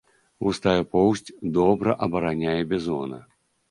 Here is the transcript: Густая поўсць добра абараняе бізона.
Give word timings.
Густая 0.47 0.85
поўсць 0.95 1.33
добра 1.61 1.97
абараняе 2.09 2.61
бізона. 2.75 3.27